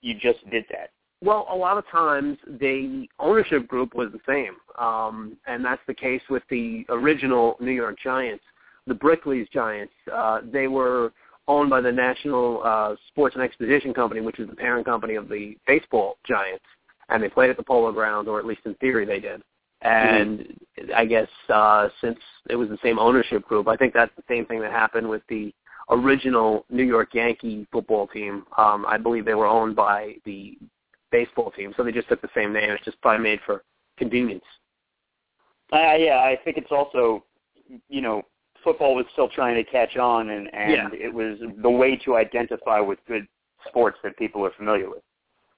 [0.00, 0.90] you just did that?
[1.22, 5.94] Well, a lot of times the ownership group was the same, um, and that's the
[5.94, 8.44] case with the original New York Giants,
[8.86, 9.94] the Brickley's Giants.
[10.12, 11.12] Uh, they were
[11.48, 15.28] owned by the National uh, Sports and Expedition Company, which is the parent company of
[15.28, 16.64] the baseball Giants,
[17.08, 19.42] and they played at the Polo Grounds, or at least in theory they did.
[19.84, 20.90] And mm-hmm.
[20.96, 22.18] I guess uh, since
[22.50, 25.22] it was the same ownership group, I think that's the same thing that happened with
[25.28, 25.54] the
[25.90, 28.44] original New York Yankee football team.
[28.56, 30.58] Um, I believe they were owned by the
[31.12, 32.70] baseball team, so they just took the same name.
[32.70, 33.62] It's just probably made for
[33.98, 34.44] convenience.
[35.72, 37.24] Uh, yeah, I think it's also,
[37.88, 38.22] you know,
[38.62, 40.88] football was still trying to catch on, and and yeah.
[40.92, 43.26] it was the way to identify with good
[43.68, 45.02] sports that people are familiar with.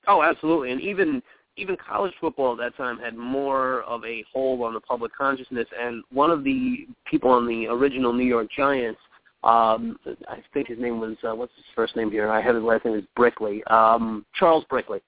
[0.08, 1.22] Oh, absolutely, and even
[1.56, 5.66] even college football at that time had more of a hold on the public consciousness.
[5.78, 9.00] And one of the people on the original New York Giants,
[9.44, 12.28] um, I think his name was uh, what's his first name here?
[12.28, 15.00] I have his last name is Brickley, um, Charles Brickley,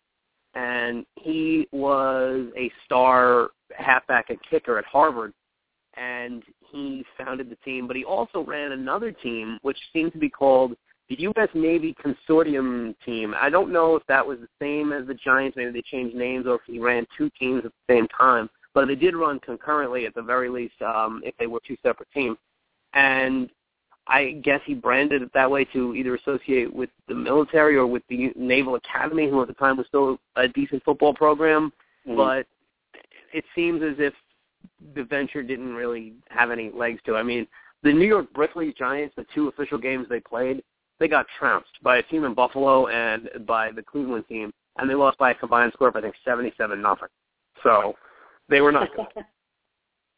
[0.54, 5.32] and he was a star halfback and kicker at Harvard.
[5.94, 10.28] And he founded the team, but he also ran another team which seemed to be
[10.28, 10.76] called
[11.09, 11.49] the U.S.
[11.55, 13.35] Navy Consortium team.
[13.40, 15.57] I don't know if that was the same as the Giants.
[15.57, 18.51] Maybe they changed names, or if he ran two teams at the same time.
[18.75, 22.09] But they did run concurrently, at the very least, um, if they were two separate
[22.12, 22.37] teams.
[22.92, 23.49] And
[24.07, 28.03] I guess he branded it that way to either associate with the military or with
[28.09, 31.73] the Naval Academy, who at the time was still a decent football program.
[32.07, 32.16] Mm-hmm.
[32.16, 32.47] But
[33.33, 34.14] it seems as if
[34.94, 37.18] the venture didn't really have any legs to it.
[37.18, 37.47] I mean,
[37.83, 40.62] the New York Brickley Giants, the two official games they played,
[41.00, 44.94] they got trounced by a team in Buffalo and by the Cleveland team, and they
[44.94, 47.08] lost by a combined score of I think seventy-seven nothing.
[47.62, 47.94] So
[48.48, 49.06] they were not good.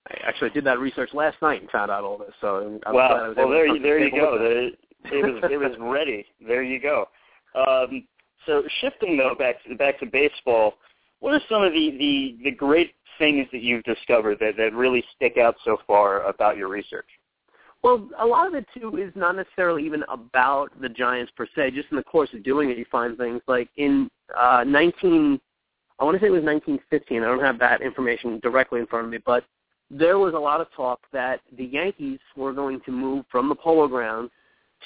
[0.08, 2.32] I actually did that research last night and found out all this.
[2.40, 3.28] So I wow.
[3.28, 4.36] Was well, there you there you go.
[4.40, 6.26] it was it was ready.
[6.46, 7.06] There you go.
[7.54, 8.06] Um,
[8.46, 10.74] so shifting though back to back to baseball,
[11.20, 15.04] what are some of the the the great things that you've discovered that that really
[15.14, 17.06] stick out so far about your research?
[17.82, 21.70] Well, a lot of it too is not necessarily even about the Giants per se.
[21.70, 25.40] Just in the course of doing it, you find things like in uh, 19,
[25.98, 27.22] I want to say it was 1915.
[27.22, 29.44] I don't have that information directly in front of me, but
[29.90, 33.54] there was a lot of talk that the Yankees were going to move from the
[33.54, 34.30] Polo Grounds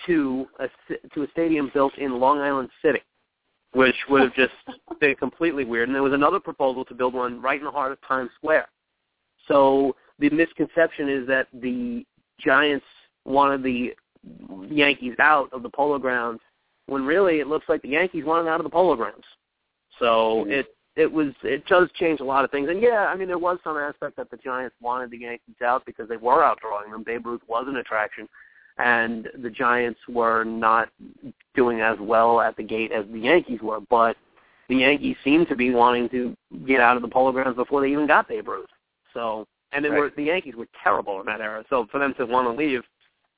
[0.06, 0.68] to a
[1.14, 3.02] to a stadium built in Long Island City,
[3.72, 4.52] which would have just
[5.00, 5.88] been completely weird.
[5.88, 8.68] And there was another proposal to build one right in the heart of Times Square.
[9.46, 12.06] So the misconception is that the
[12.40, 12.84] Giants
[13.24, 13.94] wanted the
[14.68, 16.40] Yankees out of the Polo Grounds
[16.86, 19.24] when really it looks like the Yankees wanted out of the Polo Grounds.
[19.98, 20.50] So mm-hmm.
[20.50, 20.66] it
[20.96, 22.68] it was it does change a lot of things.
[22.68, 25.84] And yeah, I mean there was some aspect that the Giants wanted the Yankees out
[25.86, 27.02] because they were outdrawing them.
[27.04, 28.28] Babe Ruth was an attraction
[28.78, 30.88] and the Giants were not
[31.54, 34.16] doing as well at the gate as the Yankees were, but
[34.68, 37.92] the Yankees seemed to be wanting to get out of the Polo Grounds before they
[37.92, 38.68] even got Babe Ruth.
[39.12, 40.00] So and then right.
[40.00, 41.64] were, the Yankees were terrible in that era.
[41.68, 42.82] So for them to want to leave,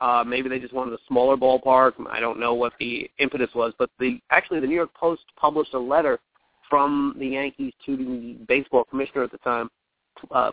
[0.00, 1.92] uh, maybe they just wanted a smaller ballpark.
[2.10, 5.74] I don't know what the impetus was, but the actually the New York Post published
[5.74, 6.18] a letter
[6.68, 9.70] from the Yankees to the baseball commissioner at the time,
[10.30, 10.50] uh,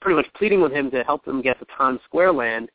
[0.00, 2.68] pretty much pleading with him to help them get the Times Square land.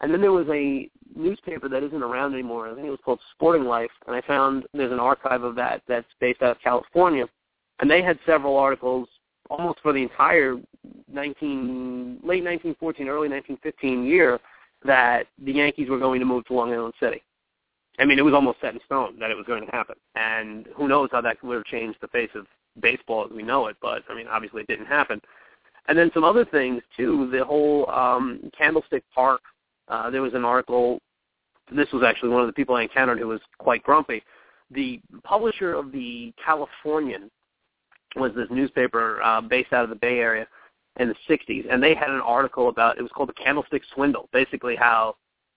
[0.00, 2.68] And then there was a newspaper that isn't around anymore.
[2.68, 5.82] I think it was called Sporting Life, and I found there's an archive of that
[5.86, 7.28] that's based out of California.
[7.80, 9.08] And they had several articles
[9.50, 10.56] almost for the entire
[11.12, 14.40] 19 late 1914, early 1915 year
[14.84, 17.22] that the Yankees were going to move to Long Island City.
[17.98, 20.66] I mean, it was almost set in stone that it was going to happen, and
[20.74, 22.46] who knows how that would have changed the face of
[22.80, 23.76] baseball as we know it.
[23.82, 25.20] But I mean, obviously, it didn't happen.
[25.88, 27.28] And then some other things too.
[27.30, 29.40] The whole um, Candlestick Park.
[29.88, 31.00] Uh, there was an article.
[31.74, 34.22] This was actually one of the people I encountered who was quite grumpy.
[34.70, 37.28] The publisher of the Californian
[38.16, 40.46] was this newspaper uh, based out of the Bay Area
[40.98, 44.28] in the 60s, and they had an article about it was called the Candlestick Swindle,
[44.32, 45.16] basically how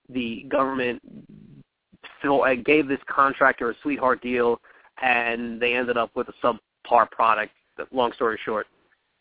[0.10, 1.02] the government
[2.24, 4.60] uh, gave this contractor a sweetheart deal,
[5.02, 7.52] and they ended up with a subpar product.
[7.92, 8.68] Long story short,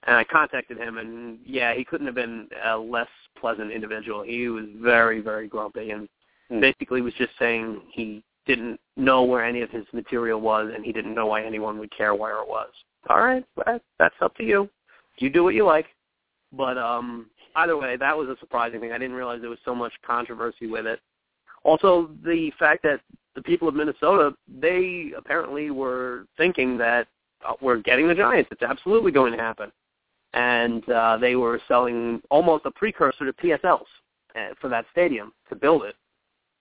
[0.06, 4.22] and I contacted him, and yeah, he couldn't have been a less pleasant individual.
[4.22, 6.06] He was very, very grumpy, and
[6.50, 6.60] mm.
[6.60, 10.92] basically was just saying he didn't know where any of his material was, and he
[10.92, 12.68] didn't know why anyone would care where it was
[13.08, 14.68] all right, Well, that's up to you.
[15.18, 15.86] You do what you like.
[16.52, 18.92] But um, either way, that was a surprising thing.
[18.92, 21.00] I didn't realize there was so much controversy with it.
[21.64, 23.00] Also, the fact that
[23.34, 27.06] the people of Minnesota, they apparently were thinking that
[27.46, 28.50] uh, we're getting the Giants.
[28.52, 29.72] It's absolutely going to happen.
[30.34, 33.80] and uh, they were selling almost a precursor to PSLs
[34.34, 35.94] uh, for that stadium to build it.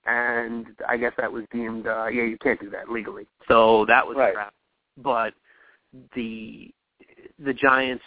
[0.06, 3.28] And I guess that was deemed, uh, yeah, you can't do that legally.
[3.48, 4.34] So that was right.
[4.34, 4.54] crap.
[4.98, 5.34] But
[6.16, 6.72] the
[7.44, 8.04] the Giants,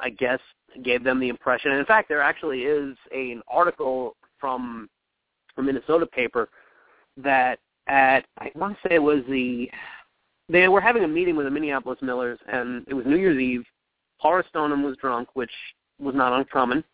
[0.00, 0.40] I guess,
[0.82, 1.70] gave them the impression.
[1.70, 4.88] And in fact, there actually is a, an article from
[5.56, 6.48] a Minnesota paper
[7.16, 9.70] that at I want to say it was the
[10.48, 13.64] they were having a meeting with the Minneapolis Millers, and it was New Year's Eve.
[14.18, 15.50] Horace Stoneham was drunk, which
[15.98, 16.84] was not uncommon,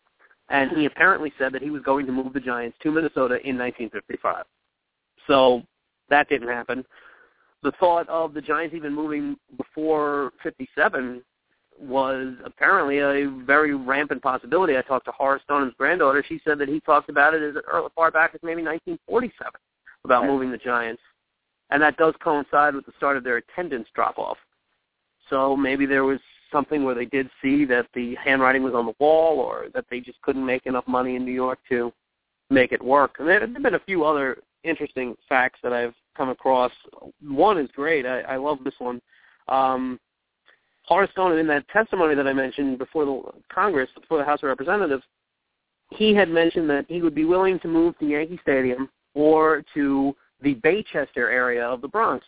[0.49, 3.57] and he apparently said that he was going to move the Giants to Minnesota in
[3.57, 4.45] 1955.
[5.27, 5.63] So
[6.09, 6.83] that didn't happen.
[7.63, 11.23] The thought of the Giants even moving before 57
[11.79, 14.77] was apparently a very rampant possibility.
[14.77, 16.23] I talked to Horace Stoneham's granddaughter.
[16.27, 17.55] She said that he talked about it as
[17.95, 19.51] far back as maybe 1947
[20.05, 20.29] about Right.
[20.29, 21.01] moving the Giants,
[21.69, 24.37] and that does coincide with the start of their attendance drop off.
[25.29, 26.19] So maybe there was
[26.51, 30.01] something where they did see that the handwriting was on the wall, or that they
[30.01, 31.93] just couldn't make enough money in New York to
[32.49, 33.15] make it work.
[33.19, 36.71] And there have been a few other interesting facts that I've come across.
[37.21, 38.05] One is great.
[38.05, 39.01] I, I love this one.
[39.47, 39.99] Um,
[40.83, 43.21] Horace Stone, in that testimony that I mentioned before the
[43.53, 45.03] Congress, before the House of Representatives,
[45.91, 50.15] he had mentioned that he would be willing to move to Yankee Stadium or to
[50.41, 52.25] the Baychester area of the Bronx.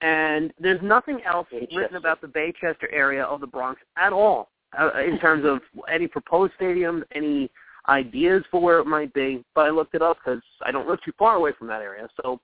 [0.00, 1.76] And there's nothing else Baychester.
[1.76, 5.60] written about the Baychester area of the Bronx at all uh, in terms of
[5.92, 7.50] any proposed stadiums, any
[7.88, 9.44] ideas for where it might be.
[9.54, 12.08] But I looked it up because I don't live too far away from that area.
[12.22, 12.40] So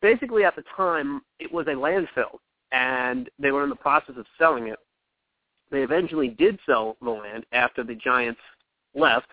[0.00, 2.38] basically at the time, it was a landfill,
[2.72, 4.78] and they were in the process of selling it.
[5.70, 8.40] They eventually did sell the land after the Giants
[8.94, 9.28] left.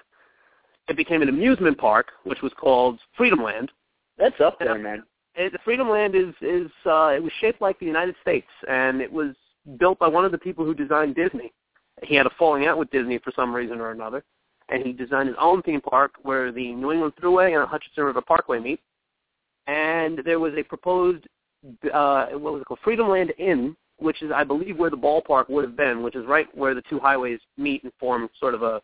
[0.88, 3.72] It became an amusement park, which was called Freedom Land.
[4.18, 5.04] That's up there, man.
[5.36, 9.02] It, the Freedom Land is is uh, it was shaped like the United States, and
[9.02, 9.36] it was
[9.78, 11.54] built by one of the people who designed Disney.
[12.04, 14.24] He had a falling out with Disney for some reason or another,
[14.70, 18.22] and he designed his own theme park where the New England Thruway and Hutchinson River
[18.22, 18.80] Parkway meet.
[19.68, 21.26] And there was a proposed
[21.94, 25.50] uh, what was it called Freedom Land Inn, which is I believe where the ballpark
[25.50, 28.64] would have been, which is right where the two highways meet and form sort of
[28.64, 28.82] a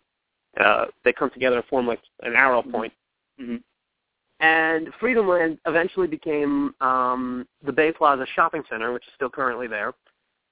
[0.60, 2.93] uh, they come together and form like an arrow point.
[3.38, 3.58] hmm
[4.39, 9.67] And Freedom Land eventually became um, the Bay Plaza Shopping Center, which is still currently
[9.67, 9.93] there.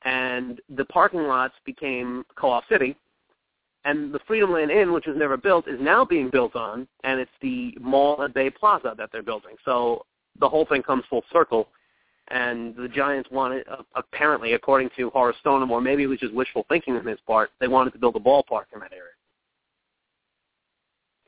[0.04, 2.98] And the parking lots became Co-op City.
[3.86, 7.20] And the Freedom Land Inn, which was never built, is now being built on, and
[7.20, 9.56] it's the mall at Bay Plaza that they're building.
[9.66, 10.06] So
[10.40, 11.68] the whole thing comes full circle.
[12.30, 16.34] And the Giants wanted, uh, apparently, according to Horace Stoneham, or maybe it was just
[16.34, 19.12] wishful thinking on his part, they wanted to build a ballpark in that area.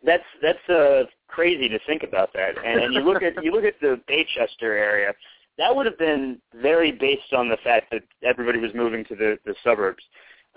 [0.06, 2.58] That's that's uh, crazy to think about that.
[2.64, 5.14] And, and you look at you look at the Baychester area.
[5.58, 9.38] That would have been very based on the fact that everybody was moving to the
[9.46, 10.04] the suburbs,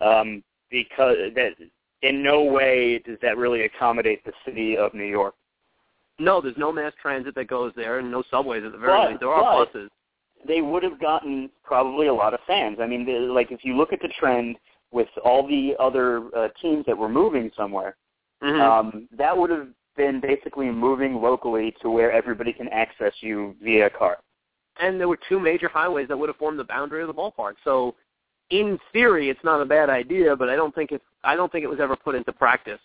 [0.01, 1.55] um, because that
[2.03, 5.35] in no way does that really accommodate the city of New York.
[6.19, 9.09] No, there's no mass transit that goes there, and no subways at the very But-
[9.11, 9.21] least.
[9.21, 9.91] There are buses.
[10.47, 12.79] They would have gotten probably a lot of fans.
[12.81, 14.57] I mean, the, like if you look at the trend
[14.93, 17.97] with all the other uh, teams that were moving somewhere,
[18.43, 18.61] Mhm.
[18.61, 23.91] um, that would have been basically moving locally to where everybody can access you via
[23.91, 24.19] car.
[24.81, 27.57] and there were two major highways that would have formed the boundary of the ballpark.
[27.65, 27.97] So,
[28.51, 31.03] in theory, it's not a bad idea, but I don't think it.
[31.25, 32.81] I don't think it was ever put into practice.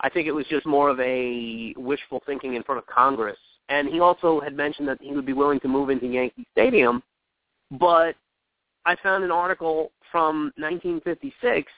[0.00, 3.38] I think it was just more of a wishful thinking in front of Congress.
[3.68, 7.02] And he also had mentioned that he would be willing to move into Yankee Stadium,
[7.70, 8.14] but
[8.84, 11.72] I found an article from 1956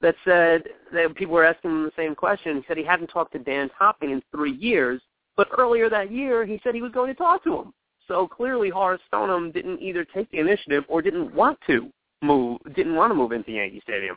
[0.00, 0.62] that said
[0.92, 2.58] that people were asking him the same question.
[2.58, 5.00] He said he hadn't talked to Dan Topping in three years,
[5.36, 7.74] but earlier that year he said he was going to talk to him.
[8.06, 11.90] So clearly Horace Stoneham didn't either take the initiative or didn't want to
[12.22, 14.16] move, didn't want to move into Yankee Stadium.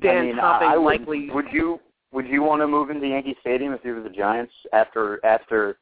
[0.00, 1.80] Dan I mean, Topping I, I would, likely would you
[2.12, 5.78] would you want to move into Yankee Stadium if you were the Giants after after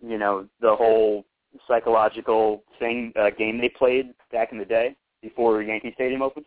[0.00, 1.24] you know the whole
[1.66, 6.46] psychological thing uh, game they played back in the day before Yankee Stadium opened?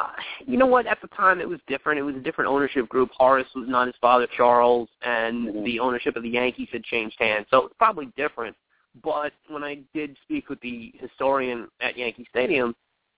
[0.00, 0.12] uh,
[0.46, 0.86] you know what?
[0.86, 1.98] At the time, it was different.
[1.98, 3.10] It was a different ownership group.
[3.16, 5.64] Horace was not his father, Charles, and Mhm.
[5.64, 8.56] the ownership of the Yankees had changed hands, so it's probably different.
[9.02, 12.74] But when I did speak with the historian at Yankee Stadium,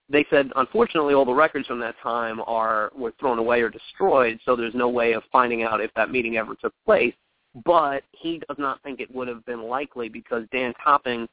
[0.09, 4.38] they said unfortunately all the records from that time are were thrown away or destroyed,
[4.45, 7.15] so there's no way of finding out if that meeting ever took place.
[7.65, 11.29] But he does not think it would have been likely because Dan Topping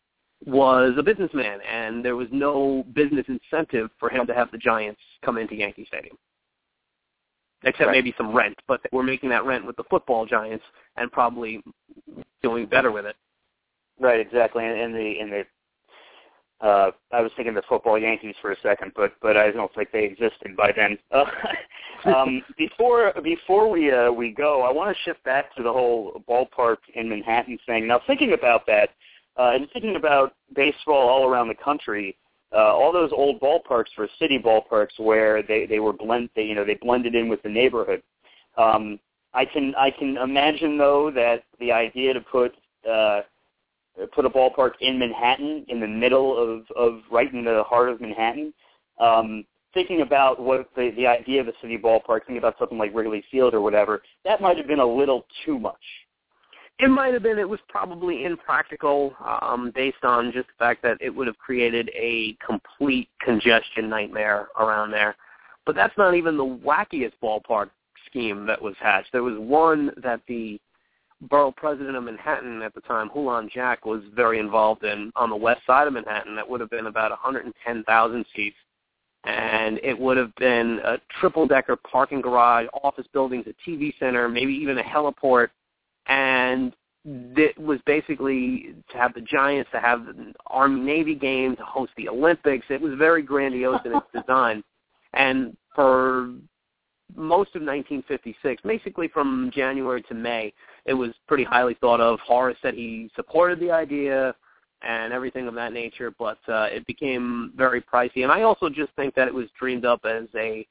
[0.46, 5.02] was a businessman, and there was no business incentive for him to have the Giants
[5.24, 6.18] come into Yankee Stadium,
[7.64, 7.94] except Right.
[7.94, 8.58] maybe some rent.
[8.68, 10.64] But we're making that rent with the football Giants,
[10.96, 11.64] and probably
[12.42, 13.16] doing better with it.
[14.00, 15.46] Right, exactly, and, and the and the
[16.62, 19.92] Uh, I was thinking the football Yankees for a second, but but I don't think
[19.92, 20.98] they existed by then.
[22.06, 25.72] Uh, um, before before we uh, we go, I want to shift back to the
[25.72, 27.88] whole ballpark in Manhattan thing.
[27.88, 28.92] Now, thinking about that,
[29.38, 32.16] uh, and thinking about baseball all around the country,
[32.54, 36.56] uh, all those old ballparks were city ballparks where they they were blend they you
[36.56, 38.02] know they blended in with the neighborhood.
[38.58, 39.00] Um,
[39.34, 42.56] I can I can imagine though that the idea to put
[42.90, 43.22] uh,
[44.14, 48.02] put a ballpark in Manhattan, in the middle of, of right in the heart of
[48.02, 48.54] Manhattan.
[49.00, 52.94] Um, thinking about what the, the idea of a city ballpark, thinking about something like
[52.94, 55.76] Wrigley Field or whatever, that might have been a little too much.
[56.80, 57.38] It might have been.
[57.38, 61.92] It was probably impractical um, based on just the fact that it would have created
[61.94, 65.16] a complete congestion nightmare around there.
[65.66, 67.70] But that's not even the wackiest ballpark
[68.06, 69.12] scheme that was hatched.
[69.12, 70.60] There was one that the
[71.22, 75.36] borough president of Manhattan at the time, Hulan Jack, was very involved in on the
[75.36, 76.36] west side of Manhattan.
[76.36, 78.56] That would have been about 110,000 seats.
[79.26, 84.54] And it would have been a triple-decker parking garage, office buildings, a TV center, maybe
[84.54, 85.50] even a heliport.
[86.08, 86.74] And
[87.06, 92.08] it was basically to have the Giants, to have the Army-Navy game, to host the
[92.08, 92.66] Olympics.
[92.70, 94.64] It was very grandiose in its design.
[95.14, 96.34] And for
[97.16, 100.54] most of 1956, basically from January to May,
[100.86, 102.20] it was pretty highly thought of.
[102.20, 104.36] Horace said he supported the idea
[104.82, 108.24] and everything of that nature, but uh, it became very pricey.
[108.24, 110.66] And I also just think that it was dreamed up as a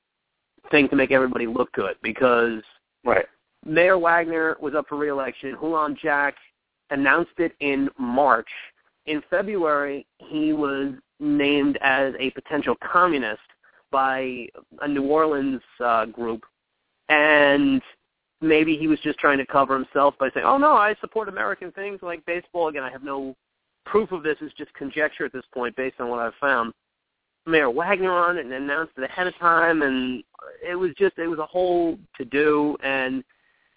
[0.70, 2.62] thing to make everybody look good because
[3.04, 3.26] right.
[3.64, 5.56] Mayor Wagner was up for reelection.
[5.56, 6.36] Hulan Jack
[6.90, 8.48] announced it in March.
[9.06, 13.40] In February, he was named as a potential communist
[13.90, 14.46] by
[14.80, 16.44] a New Orleans uh, group,
[17.08, 17.82] and
[18.40, 21.72] maybe he was just trying to cover himself by saying, "Oh no, I support American
[21.72, 23.36] things like baseball." Again, I have no
[23.86, 26.72] proof of this; it's just conjecture at this point based on what I've found.
[27.46, 30.22] Mayor Wagner on it and announced it ahead of time, and
[30.66, 32.76] it was just it was a whole to do.
[32.82, 33.24] And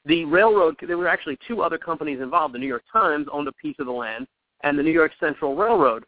[0.05, 2.53] the railroad, there were actually two other companies involved.
[2.53, 4.27] The New York Times owned a piece of the land,
[4.63, 6.05] and the New York Central Railroad.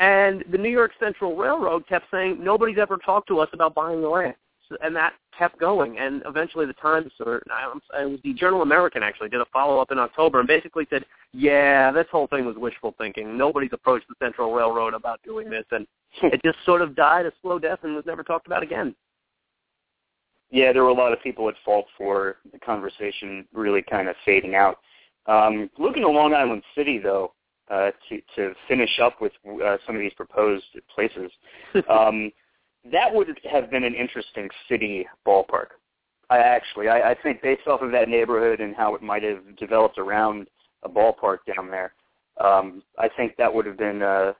[0.00, 4.02] And the New York Central Railroad kept saying, nobody's ever talked to us about buying
[4.02, 4.34] the land.
[4.68, 5.98] So, and that kept going.
[5.98, 9.98] And eventually the Times, or it was the Journal American actually, did a follow-up in
[9.98, 13.36] October and basically said, yeah, this whole thing was wishful thinking.
[13.36, 15.66] Nobody's approached the Central Railroad about doing this.
[15.70, 15.86] And
[16.22, 18.94] it just sort of died a slow death and was never talked about again.
[20.50, 24.16] Yeah, there were a lot of people at fault for the conversation really kind of
[24.24, 24.78] fading out.
[25.26, 27.32] Um, looking at Long Island City, though,
[27.70, 29.32] uh, to to finish up with
[29.64, 31.30] uh, some of these proposed places.
[31.90, 32.30] Um,
[32.92, 35.68] that would have been an interesting city ballpark.
[36.28, 39.56] I actually, I, I think based off of that neighborhood and how it might have
[39.56, 40.48] developed around
[40.82, 41.94] a ballpark down there,
[42.42, 44.32] um, I think that would have been uh,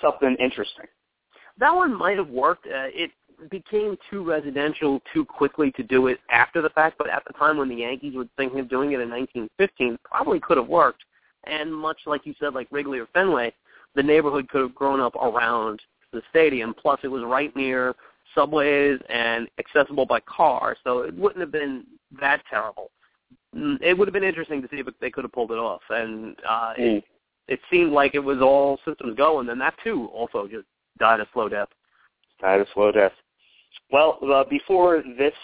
[0.00, 0.86] something interesting.
[1.58, 2.66] That one might have worked.
[2.66, 3.10] Uh, it
[3.50, 7.58] became too residential too quickly to do it after the fact, but at the time
[7.58, 11.02] when the Yankees were thinking of doing it in 1915, probably could have worked.
[11.44, 13.52] And much like you said, like Wrigley or Fenway,
[13.94, 15.80] the neighborhood could have grown up around
[16.12, 16.74] the stadium.
[16.74, 17.94] Plus, it was right near
[18.34, 21.84] subways and accessible by car, so it wouldn't have been
[22.20, 22.90] that terrible.
[23.54, 25.82] Mm, it would have been interesting to see if they could have pulled it off,
[25.90, 26.98] and uh, mm.
[26.98, 27.04] it,
[27.48, 30.66] it seemed like it was all systems go, and then that too also just
[30.98, 31.68] died a slow death.
[32.40, 33.12] Died a slow death.
[33.90, 35.34] Well, uh, before this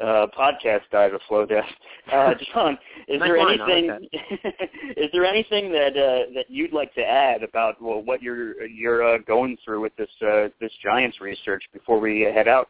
[0.00, 1.64] uh, podcast died a flow death.
[2.12, 4.08] Uh, John, is there anything
[4.96, 9.16] is there anything that uh, that you'd like to add about well, what you're you're
[9.16, 12.68] uh, going through with this uh, this Giants research before we head out?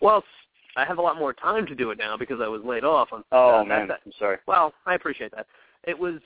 [0.00, 0.22] Well,
[0.76, 3.08] I have a lot more time to do it now because I was laid off.
[3.12, 4.38] On, oh uh, man, I'm sorry.
[4.46, 5.46] Well, I appreciate that.
[5.84, 6.20] It was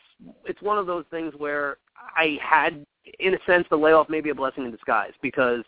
[0.45, 1.79] it's one of those things where
[2.17, 2.85] I had,
[3.21, 5.63] in a sense, the layoff may be a blessing in disguise because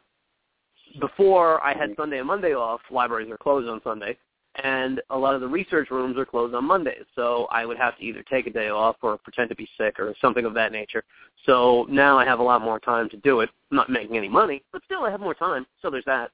[1.01, 4.17] before I had Sunday and Monday off, libraries are closed on Sunday,
[4.63, 7.05] and a lot of the research rooms are closed on Mondays.
[7.15, 9.99] So I would have to either take a day off or pretend to be sick
[9.99, 11.03] or something of that nature.
[11.47, 13.51] So now I have a lot more time to do it.
[13.71, 15.67] I'm not making any money, but still I have more time.
[15.83, 16.31] So there's that.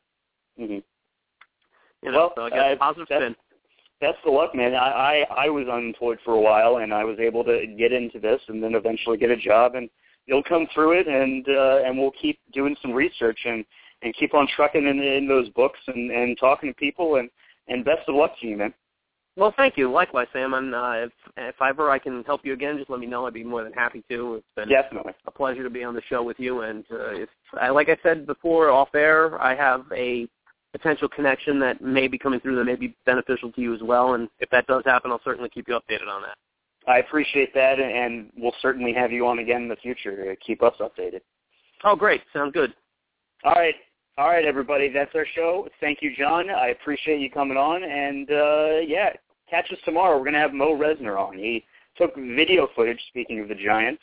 [0.59, 0.79] Mm-hmm.
[2.03, 3.37] You know, well, so I guess uh, positive spin.
[4.01, 4.75] Best of luck, man.
[4.75, 8.19] I, I I was unemployed for a while, and I was able to get into
[8.19, 9.91] this, and then eventually get a job, and
[10.25, 13.65] you'll come through it, and uh, and we'll keep doing some research and
[14.03, 17.31] and keep on trucking in, in those books and and talking to people and
[17.69, 18.75] and best of luck to you, man.
[19.37, 19.91] Well, thank you.
[19.91, 20.55] Likewise, Sam.
[20.55, 23.27] And uh, if if ever I can help you again, just let me know.
[23.27, 24.37] I'd be more than happy to.
[24.37, 26.63] It's been definitely a pleasure to be on the show with you.
[26.63, 27.29] And uh, if,
[27.61, 30.29] I, like I said before, off air, I have a
[30.73, 34.15] potential connection that may be coming through that may be beneficial to you as well.
[34.15, 36.37] And if that does happen, I'll certainly keep you updated on that.
[36.87, 40.63] I appreciate that, and we'll certainly have you on again in the future to keep
[40.63, 41.21] us updated.
[41.85, 42.23] Oh, great.
[42.33, 42.75] Sounds good.
[43.45, 43.75] All right.
[44.19, 44.91] All right, everybody.
[44.91, 45.69] That's our show.
[45.81, 46.51] Thank you, John.
[46.51, 47.85] I appreciate you coming on.
[47.85, 49.11] And, uh, yeah,
[49.49, 50.17] catch us tomorrow.
[50.17, 51.39] We're going to have Mo Resner on.
[51.39, 51.65] He
[51.97, 54.03] took video footage, speaking of the Giants.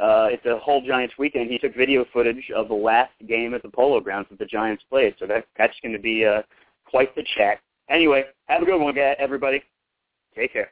[0.00, 1.50] Uh, it's a whole Giants weekend.
[1.50, 4.82] He took video footage of the last game at the Polo Grounds that the Giants
[4.90, 5.14] played.
[5.18, 6.42] So that, that's going to be uh,
[6.84, 7.60] quite the chat.
[7.88, 9.62] Anyway, have a good one, everybody.
[10.34, 10.70] Take care.